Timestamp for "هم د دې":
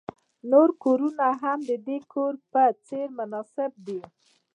1.41-1.97